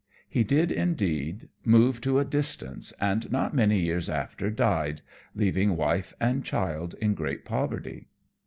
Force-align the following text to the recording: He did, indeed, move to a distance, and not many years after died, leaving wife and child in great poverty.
He 0.27 0.43
did, 0.43 0.71
indeed, 0.71 1.49
move 1.63 2.01
to 2.01 2.17
a 2.17 2.25
distance, 2.25 2.91
and 2.99 3.31
not 3.31 3.53
many 3.53 3.77
years 3.79 4.09
after 4.09 4.49
died, 4.49 5.03
leaving 5.35 5.77
wife 5.77 6.11
and 6.19 6.43
child 6.43 6.95
in 6.99 7.13
great 7.13 7.45
poverty. 7.45 8.07